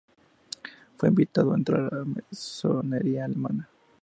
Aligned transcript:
Fue 0.97 1.09
invitado 1.09 1.51
a 1.53 1.57
entrar 1.57 1.81
en 1.81 1.89
la 1.99 2.05
masonería 2.05 3.23
alemana. 3.25 3.69